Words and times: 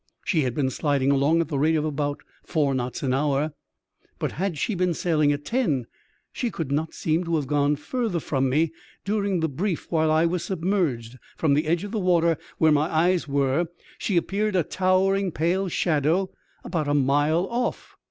She 0.25 0.41
had 0.41 0.55
been 0.55 0.71
sliding 0.71 1.11
along 1.11 1.41
at 1.41 1.49
the 1.49 1.59
rate 1.59 1.75
of 1.75 1.85
about 1.85 2.21
four 2.43 2.73
knots 2.73 3.03
an 3.03 3.13
hour; 3.13 3.53
but 4.17 4.31
had 4.31 4.57
she 4.57 4.73
EXTBAOBDINAHY 4.73 4.73
ADVENTURE 4.73 4.89
OF 4.89 4.89
A 4.89 4.97
CHIEF 4.97 5.09
MATE, 5.09 5.27
29 5.27 5.29
been 5.29 5.29
sailing 5.29 5.31
at 5.31 5.45
ten 5.45 5.87
she 6.31 6.49
could 6.49 6.71
not 6.71 6.93
seem 6.95 7.23
to 7.25 7.35
have 7.35 7.45
gone 7.45 7.75
further 7.75 8.19
from 8.19 8.49
me 8.49 8.71
during 9.05 9.39
the 9.41 9.47
brief 9.47 9.91
while 9.91 10.09
I 10.09 10.25
was 10.25 10.43
submerged. 10.45 11.19
From 11.37 11.53
the 11.53 11.67
edge 11.67 11.83
of 11.83 11.91
the 11.91 11.99
water, 11.99 12.39
where 12.57 12.71
my 12.71 12.89
eyes 12.91 13.27
were, 13.27 13.67
she 13.99 14.17
appeared 14.17 14.55
a 14.55 14.63
towering 14.63 15.31
pale 15.31 15.67
shadow 15.67 16.31
about 16.65 16.87
a 16.87 16.95
mile 16.95 17.47
oflF. 17.49 17.91